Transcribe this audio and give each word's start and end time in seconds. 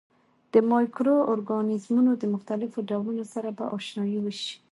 د 0.53 0.55
مایکرو 0.71 1.15
ارګانیزمونو 1.33 2.11
د 2.21 2.23
مختلفو 2.33 2.79
ډولونو 2.89 3.23
سره 3.33 3.49
به 3.57 3.63
آشنايي 3.77 4.19
وشي. 4.21 4.55